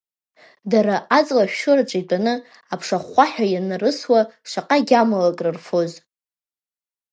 [0.71, 2.33] Дара аҵла ашәшьыраҿы итәаны,
[2.73, 5.91] аԥша ахәхәаҳәа инарысуа, шаҟа гьамала крырфоз!